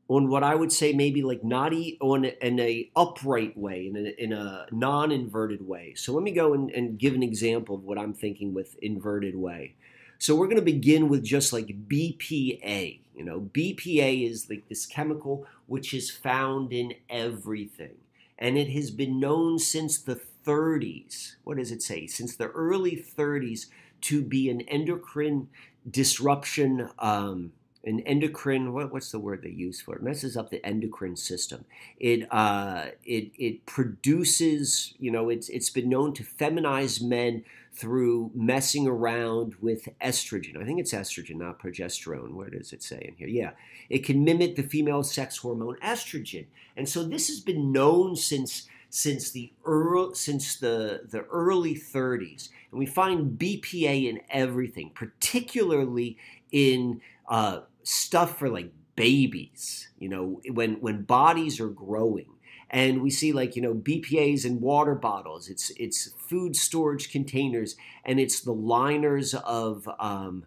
[0.09, 3.87] on what I would say maybe like not e- on a, in a upright way,
[3.87, 5.95] in a, in a non-inverted way.
[5.95, 9.37] So let me go and, and give an example of what I'm thinking with inverted
[9.37, 9.77] way.
[10.21, 13.01] So we're going to begin with just like BPA.
[13.17, 17.97] You know, BPA is like this chemical which is found in everything.
[18.39, 21.37] And it has been known since the 30s.
[21.45, 22.07] What does it say?
[22.07, 23.67] Since the early 30s
[24.03, 25.49] to be an endocrine
[25.91, 27.53] disruption um,
[27.85, 30.01] an endocrine what, what's the word they use for it?
[30.01, 31.65] it messes up the endocrine system
[31.99, 38.31] it uh, it it produces you know it's it's been known to feminize men through
[38.35, 40.61] messing around with estrogen.
[40.61, 42.35] I think it's estrogen not progesterone.
[42.35, 43.29] Where does it say in here?
[43.29, 43.53] Yeah.
[43.89, 46.47] It can mimic the female sex hormone estrogen.
[46.77, 52.49] And so this has been known since since the early, since the the early 30s
[52.73, 56.19] and we find bpa in everything particularly
[56.51, 62.27] in uh, stuff for like babies, you know, when when bodies are growing.
[62.73, 67.77] And we see like, you know, BPAs in water bottles, it's it's food storage containers,
[68.05, 70.45] and it's the liners of um,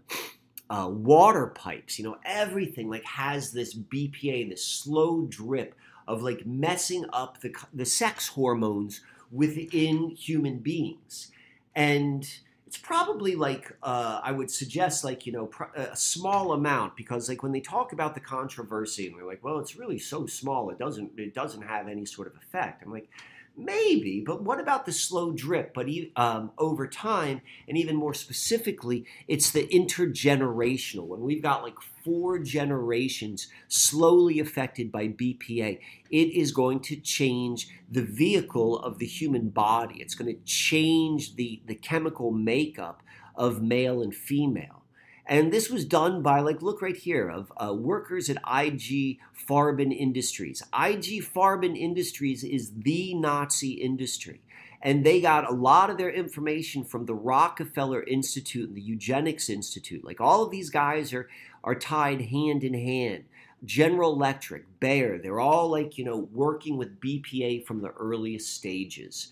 [0.70, 5.76] uh, water pipes, you know, everything like has this BPA, this slow drip
[6.08, 9.02] of like messing up the, the sex hormones
[9.32, 11.32] within human beings.
[11.76, 12.28] And
[12.74, 17.44] it's probably like uh, I would suggest like you know a small amount because like
[17.44, 20.80] when they talk about the controversy and we're like well it's really so small it
[20.80, 22.82] doesn't it doesn't have any sort of effect.
[22.82, 23.10] I'm like
[23.56, 25.76] Maybe, but what about the slow drip?
[25.76, 31.06] But um, over time, and even more specifically, it's the intergenerational.
[31.06, 35.80] When we've got like four generations slowly affected by BPA,
[36.10, 40.02] it is going to change the vehicle of the human body.
[40.02, 43.04] It's going to change the, the chemical makeup
[43.36, 44.83] of male and female.
[45.26, 49.96] And this was done by, like, look right here, of uh, workers at IG Farben
[49.96, 50.62] Industries.
[50.74, 54.42] IG Farben Industries is the Nazi industry.
[54.82, 59.50] And they got a lot of their information from the Rockefeller Institute and the Eugenics
[59.50, 60.04] Institute.
[60.04, 61.30] Like, all of these guys are,
[61.64, 63.24] are tied hand in hand.
[63.64, 69.32] General Electric, Bayer, they're all like, you know, working with BPA from the earliest stages.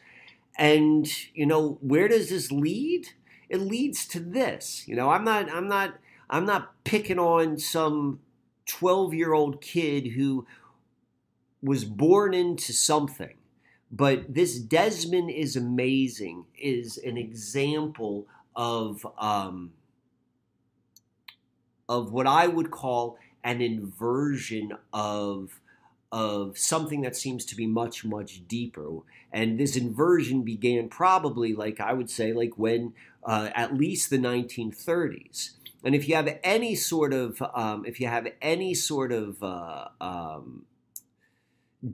[0.55, 3.09] And, you know, where does this lead?
[3.51, 4.87] It leads to this.
[4.87, 5.95] You know, I'm not I'm not
[6.29, 8.21] I'm not picking on some
[8.65, 10.47] 12 year old kid who
[11.61, 13.35] was born into something.
[13.91, 18.25] But this Desmond is amazing is an example
[18.55, 19.73] of um,
[21.89, 25.59] of what I would call an inversion of
[26.11, 28.99] of something that seems to be much much deeper.
[29.33, 32.93] And this inversion began probably like i would say like when
[33.23, 35.51] uh, at least the 1930s
[35.83, 39.87] and if you have any sort of um, if you have any sort of uh,
[39.99, 40.65] um,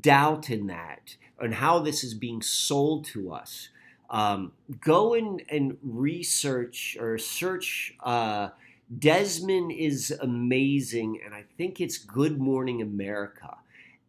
[0.02, 3.70] doubt in that and how this is being sold to us
[4.10, 8.50] um, go and, and research or search uh,
[8.98, 13.58] desmond is amazing and i think it's good morning america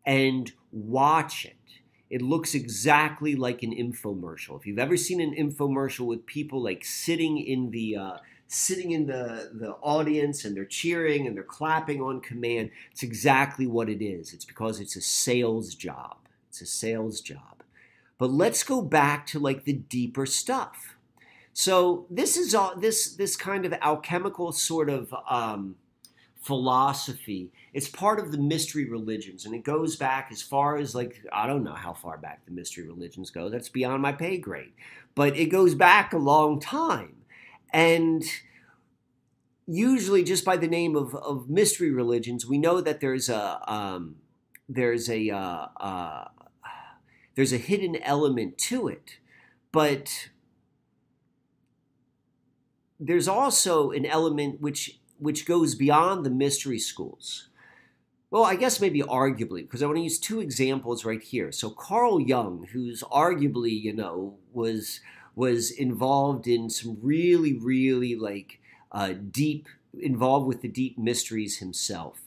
[0.08, 1.54] and watch it.
[2.08, 4.58] It looks exactly like an infomercial.
[4.58, 9.06] If you've ever seen an infomercial with people like sitting in the uh, sitting in
[9.06, 14.02] the, the audience and they're cheering and they're clapping on command, it's exactly what it
[14.02, 14.32] is.
[14.32, 16.16] It's because it's a sales job.
[16.48, 17.62] It's a sales job.
[18.16, 20.96] But let's go back to like the deeper stuff.
[21.52, 25.76] So this is all this this kind of alchemical sort of um,
[26.48, 27.52] philosophy.
[27.74, 31.46] It's part of the mystery religions, and it goes back as far as like I
[31.46, 33.50] don't know how far back the mystery religions go.
[33.50, 34.72] That's beyond my pay grade,
[35.14, 37.16] but it goes back a long time,
[37.70, 38.24] and
[39.66, 44.16] usually just by the name of, of mystery religions, we know that there's a um,
[44.70, 46.24] there's a uh, uh,
[47.34, 49.18] there's a hidden element to it,
[49.70, 50.30] but
[52.98, 57.48] there's also an element which which goes beyond the mystery schools.
[58.30, 61.50] Well, I guess maybe arguably, because I want to use two examples right here.
[61.50, 65.00] So Carl Jung, who's arguably, you know, was
[65.34, 68.60] was involved in some really, really like
[68.90, 72.22] uh, deep, involved with the deep mysteries himself.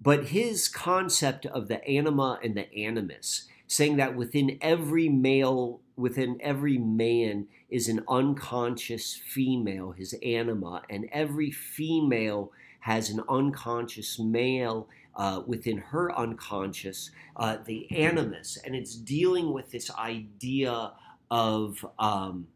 [0.00, 6.38] But his concept of the anima and the animus, saying that within every male, within
[6.40, 14.86] every man is an unconscious female, his anima, and every female has an unconscious male
[15.16, 20.92] uh, within her unconscious, uh, the animus, and it's dealing with this idea
[21.32, 22.46] of, um,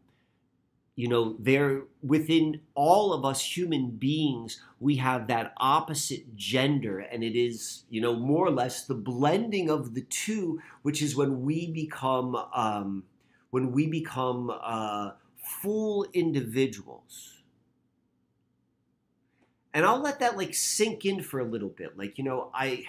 [0.95, 7.25] you know, there within all of us human beings, we have that opposite gender, and
[7.25, 11.41] it is, you know, more or less the blending of the two, which is when
[11.41, 12.37] we become.
[12.55, 13.03] Um,
[13.49, 17.41] when we become uh, full individuals.
[19.73, 21.97] And I'll let that like sink in for a little bit.
[21.97, 22.85] Like, you know, I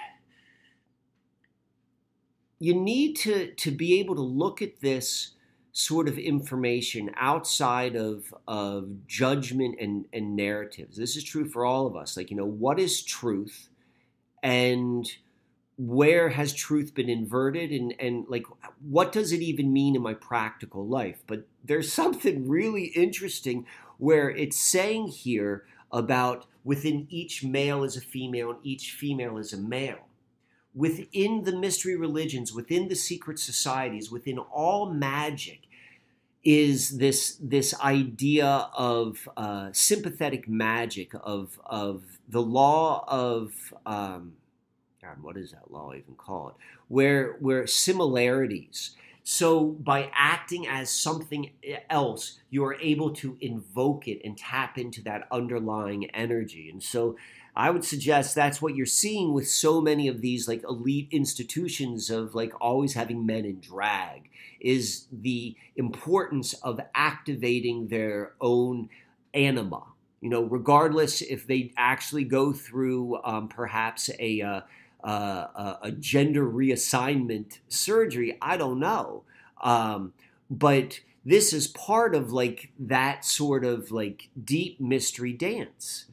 [2.58, 5.32] you need to to be able to look at this
[5.72, 10.96] sort of information outside of of judgment and and narratives.
[10.96, 12.16] This is true for all of us.
[12.16, 13.68] Like, you know, what is truth
[14.42, 15.11] and
[15.86, 17.70] where has truth been inverted?
[17.70, 18.44] And and like
[18.86, 21.22] what does it even mean in my practical life?
[21.26, 23.66] But there's something really interesting
[23.98, 29.52] where it's saying here about within each male is a female and each female is
[29.52, 30.06] a male.
[30.74, 35.60] Within the mystery religions within the secret societies within all magic
[36.44, 44.34] is this this idea of uh, sympathetic magic of of the law of um,
[45.03, 46.53] God, what is that law even called?
[46.88, 48.96] Where where similarities.
[49.22, 51.51] So by acting as something
[51.88, 56.68] else, you are able to invoke it and tap into that underlying energy.
[56.70, 57.16] And so
[57.55, 62.11] I would suggest that's what you're seeing with so many of these like elite institutions
[62.11, 64.30] of like always having men in drag
[64.61, 68.88] is the importance of activating their own
[69.32, 69.84] anima.
[70.20, 74.61] You know, regardless if they actually go through um, perhaps a uh,
[75.05, 78.36] uh, a gender reassignment surgery.
[78.40, 79.24] I don't know.
[79.62, 80.12] Um,
[80.51, 86.07] but this is part of like that sort of like deep mystery dance.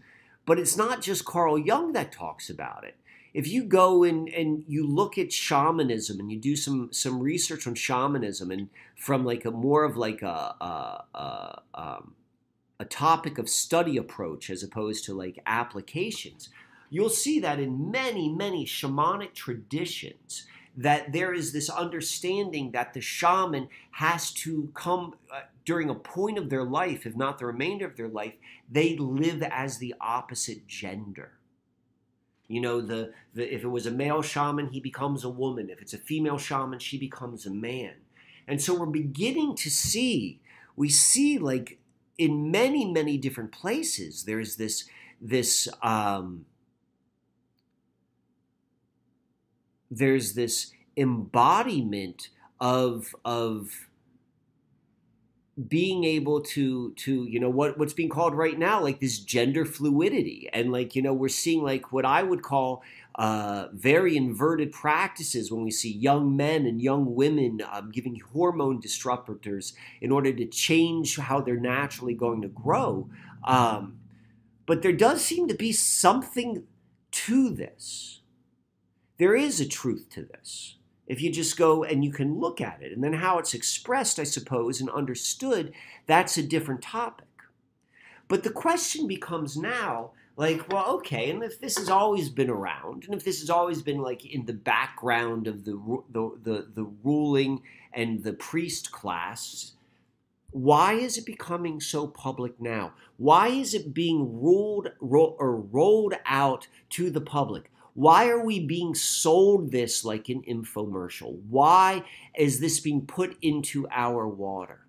[0.46, 2.96] But it's not just Carl Jung that talks about it.
[3.34, 7.68] If you go and, and you look at shamanism and you do some some research
[7.68, 12.16] on shamanism and from like a more of like a a, a, um,
[12.80, 16.50] a topic of study approach as opposed to like applications,
[16.90, 20.46] you'll see that in many many shamanic traditions
[20.78, 26.38] that there is this understanding that the shaman has to come uh, during a point
[26.38, 28.36] of their life, if not the remainder of their life,
[28.72, 31.32] they live as the opposite gender.
[32.48, 35.70] You know, the, the if it was a male shaman, he becomes a woman.
[35.70, 37.96] If it's a female shaman, she becomes a man.
[38.48, 40.40] And so we're beginning to see,
[40.76, 41.80] we see like
[42.18, 44.86] in many, many different places, there's this
[45.20, 46.46] this um,
[49.90, 52.30] there's this embodiment
[52.60, 53.88] of of
[55.68, 59.66] being able to to you know what what's being called right now like this gender
[59.66, 62.84] fluidity and like you know we're seeing like what I would call
[63.16, 68.80] uh, very inverted practices when we see young men and young women um, giving hormone
[68.80, 73.10] disruptors in order to change how they're naturally going to grow.
[73.44, 74.00] Um,
[74.68, 76.64] but there does seem to be something
[77.10, 78.17] to this.
[79.18, 80.76] There is a truth to this
[81.08, 82.92] if you just go and you can look at it.
[82.92, 85.74] And then how it's expressed, I suppose, and understood,
[86.06, 87.26] that's a different topic.
[88.28, 93.06] But the question becomes now like, well, okay, and if this has always been around,
[93.06, 96.92] and if this has always been like in the background of the, the, the, the
[97.04, 97.64] ruling
[97.94, 99.72] and the priest class,
[100.52, 102.94] why is it becoming so public now?
[103.18, 107.72] Why is it being ruled ro- or rolled out to the public?
[107.98, 111.42] Why are we being sold this like an infomercial?
[111.50, 112.04] Why
[112.38, 114.86] is this being put into our water?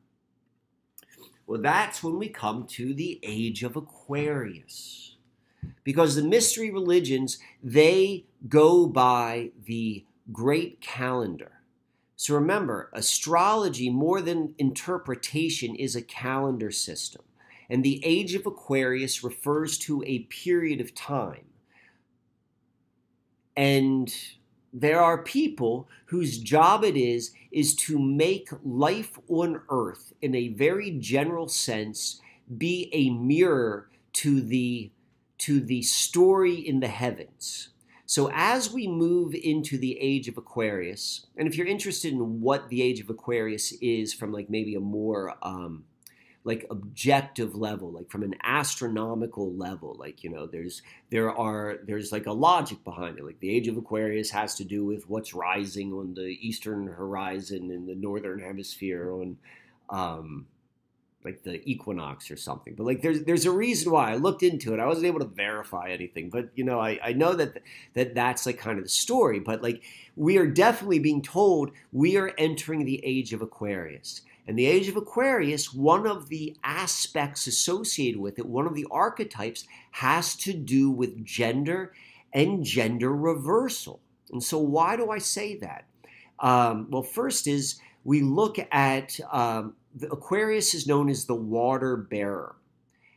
[1.47, 5.17] Well, that's when we come to the age of Aquarius.
[5.85, 11.63] Because the mystery religions, they go by the great calendar.
[12.15, 17.23] So remember, astrology, more than interpretation, is a calendar system.
[17.71, 21.48] And the age of Aquarius refers to a period of time
[23.59, 24.15] and
[24.73, 30.49] there are people whose job it is is to make life on earth in a
[30.49, 32.21] very general sense
[32.57, 34.93] be a mirror to the
[35.39, 37.71] to the story in the heavens.
[38.07, 42.69] So as we move into the age of Aquarius, and if you're interested in what
[42.69, 45.85] the age of Aquarius is from like maybe a more um,
[46.45, 52.13] like objective level like from an astronomical level like you know there's there are there's
[52.13, 53.25] like a logic behind it.
[53.25, 57.71] Like the age of aquarius has to do with what's rising on the eastern horizon
[57.71, 59.37] in the northern hemisphere on
[59.91, 60.47] um
[61.25, 62.75] like the equinox or something.
[62.75, 64.13] But like there's there's a reason why.
[64.13, 64.81] I looked into it.
[64.81, 66.31] I wasn't able to verify anything.
[66.31, 67.63] But you know i i know that
[67.95, 69.41] that that's like kind of the story.
[69.41, 69.83] But like
[70.17, 74.89] we are definitely being told we are entering the age of aquarius in the age
[74.89, 80.55] of Aquarius, one of the aspects associated with it, one of the archetypes, has to
[80.55, 81.93] do with gender
[82.33, 84.01] and gender reversal.
[84.33, 85.85] And so, why do I say that?
[86.41, 89.75] Um, well, first is we look at um,
[90.11, 92.57] Aquarius is known as the water bearer,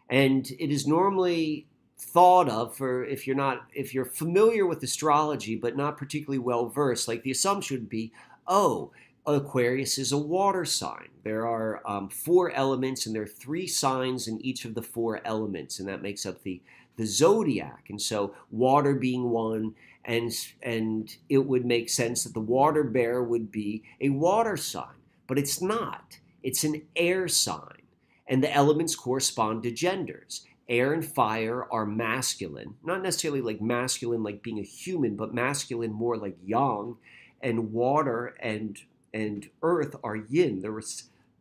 [0.10, 1.66] and it is normally
[1.98, 6.68] thought of for if you're not if you're familiar with astrology but not particularly well
[6.68, 8.12] versed like the assumption would be
[8.48, 8.92] oh
[9.26, 11.10] Aquarius is a water sign.
[11.24, 15.22] There are um, four elements, and there are three signs in each of the four
[15.26, 16.62] elements, and that makes up the
[16.98, 17.86] the zodiac.
[17.90, 20.32] And so, water being one, and
[20.64, 24.98] and it would make sense that the water bear would be a water sign,
[25.28, 26.18] but it's not.
[26.42, 27.84] It's an air sign,
[28.28, 30.46] and the elements correspond to genders.
[30.68, 35.92] Air and fire are masculine, not necessarily like masculine like being a human, but masculine
[35.92, 36.96] more like yang,
[37.42, 38.80] and water and
[39.14, 40.62] and earth are yin.
[40.62, 40.82] They're,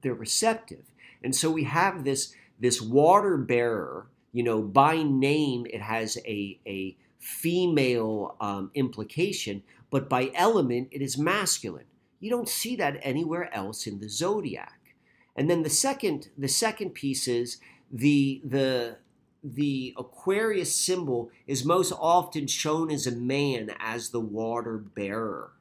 [0.03, 0.85] they're receptive.
[1.23, 6.59] And so we have this, this water bearer, you know, by name it has a,
[6.67, 11.85] a female um, implication, but by element it is masculine.
[12.21, 14.95] You don't see that anywhere else in the zodiac.
[15.37, 17.59] And then the second, the second piece is
[17.91, 18.99] the, the,
[19.43, 25.53] the Aquarius symbol is most often shown as a man as the water bearer.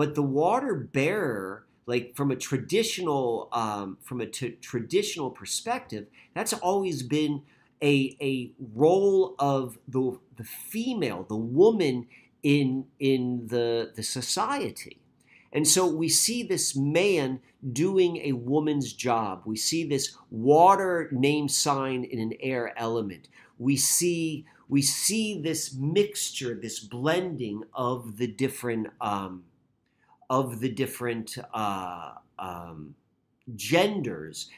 [0.00, 6.54] But the water bearer, like from a traditional um, from a t- traditional perspective, that's
[6.54, 7.42] always been
[7.82, 12.06] a a role of the the female, the woman
[12.42, 15.02] in in the the society.
[15.52, 17.40] And so we see this man
[17.70, 19.42] doing a woman's job.
[19.44, 23.28] We see this water name sign in an air element.
[23.58, 29.44] We see we see this mixture, this blending of the different um,
[30.30, 32.94] of the different uh, um,
[33.56, 34.48] genders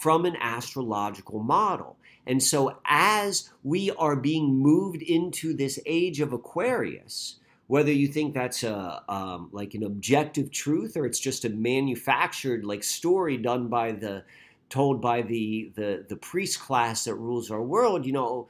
[0.00, 1.96] from an astrological model.
[2.26, 7.36] And so, as we are being moved into this age of Aquarius,
[7.68, 12.64] whether you think that's a um, like an objective truth or it's just a manufactured
[12.64, 14.24] like story done by the
[14.68, 18.48] told by the the the priest class that rules our world, you know,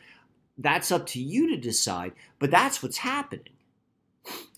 [0.56, 2.12] that's up to you to decide.
[2.38, 3.57] But that's what's happening.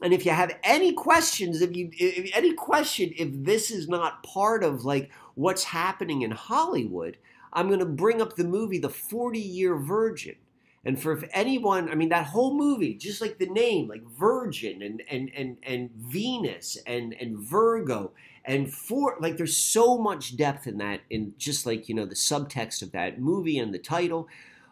[0.02, 4.22] And if you have any questions, if you if, any question if this is not
[4.22, 7.16] part of like what's happening in Hollywood,
[7.52, 10.36] I'm going to bring up the movie The 40 Year Virgin.
[10.84, 14.80] And for if anyone, I mean that whole movie, just like the name, like Virgin
[14.82, 18.12] and and and and Venus and and Virgo
[18.44, 22.14] and for like there's so much depth in that in just like you know the
[22.14, 24.28] subtext of that movie and the title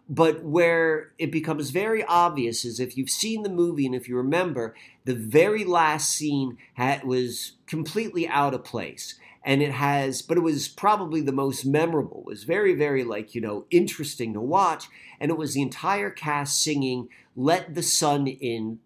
[0.09, 4.17] but where it becomes very obvious is if you've seen the movie and if you
[4.17, 9.17] remember, the very last scene had, was completely out of place.
[9.45, 12.21] And it has, but it was probably the most memorable.
[12.21, 14.87] It was very, very like, you know, interesting to watch.
[15.21, 18.79] And it was the entire cast singing Let the Sun In,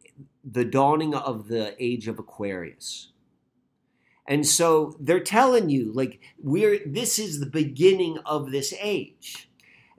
[0.44, 3.08] the dawning of the age of Aquarius.
[4.28, 9.48] And so they're telling you, like, we're, this is the beginning of this age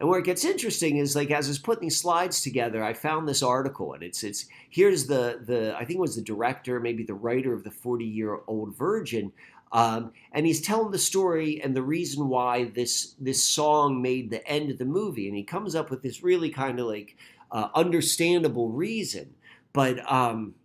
[0.03, 2.91] and where it gets interesting is like as I was putting these slides together, I
[2.91, 6.81] found this article, and it's it's here's the the I think it was the director,
[6.81, 9.31] maybe the writer of the 40 year old virgin,
[9.71, 14.45] um, and he's telling the story and the reason why this this song made the
[14.45, 17.15] end of the movie, and he comes up with this really kind of like
[17.53, 19.33] uh, understandable reason,
[19.71, 20.11] but.
[20.11, 20.55] Um,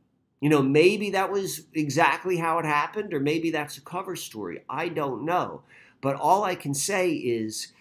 [0.41, 4.63] you know, maybe that was exactly how it happened, or maybe that's a cover story.
[4.71, 5.63] I don't know.
[6.01, 7.73] But all I can say is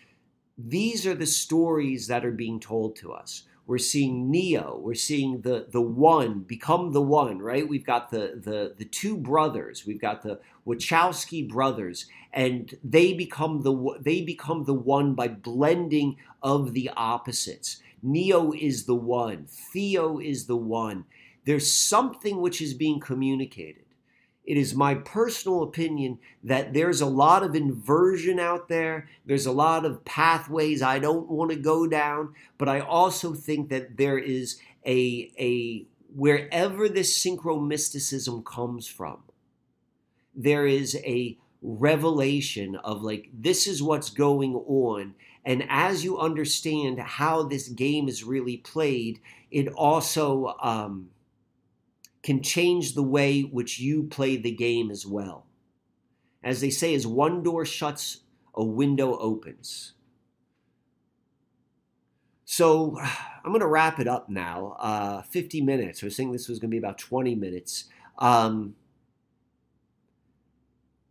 [0.57, 3.43] these are the stories that are being told to us.
[3.67, 4.79] We're seeing Neo.
[4.81, 7.39] We're seeing the the one become the one.
[7.39, 7.67] Right?
[7.67, 9.85] We've got the the the two brothers.
[9.85, 16.15] We've got the Wachowski brothers, and they become the they become the one by blending
[16.41, 17.81] of the opposites.
[18.01, 19.47] Neo is the one.
[19.47, 21.03] Theo is the one.
[21.45, 23.83] There's something which is being communicated.
[24.47, 29.09] It is my personal opinion that there's a lot of inversion out there.
[29.25, 33.67] There's a lot of pathways I don't want to go down, but I also think
[33.69, 35.85] that there is a a
[36.15, 39.23] wherever this synchromysticism comes from,
[40.33, 46.99] there is a revelation of like this is what's going on and as you understand
[46.99, 49.19] how this game is really played
[49.49, 51.09] it also um,
[52.27, 55.45] can change the way which you play the game as well.
[56.43, 58.19] As they say, as one door shuts,
[58.53, 59.93] a window opens.
[62.43, 64.75] So I'm going to wrap it up now.
[64.77, 66.03] Uh, 50 minutes.
[66.03, 67.85] I was thinking this was going to be about 20 minutes.
[68.19, 68.75] Um,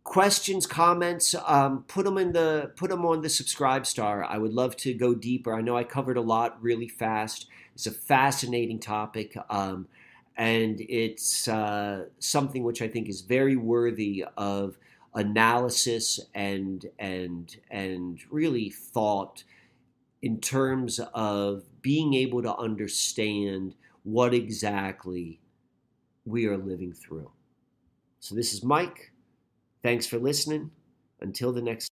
[0.03, 4.23] questions, comments, um, put them in the put them on the SubscribeStar.
[4.23, 5.55] I would love to go deeper.
[5.55, 7.47] I know I covered a lot really fast.
[7.73, 9.35] It's a fascinating topic.
[9.49, 9.87] Um,
[10.37, 14.77] and it's uh, something which I think is very worthy of
[15.15, 19.43] analysis and and and really thought
[20.21, 25.39] in terms of being able to understand what exactly
[26.25, 27.31] we are living through.
[28.19, 29.11] So this is Mike.
[29.81, 30.71] Thanks for listening.
[31.19, 31.91] Until the next